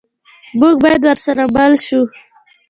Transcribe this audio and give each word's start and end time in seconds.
موږ 0.59 0.73
باید 0.83 1.01
ورسره 1.05 1.43
مل 1.55 1.73
شو. 1.85 2.01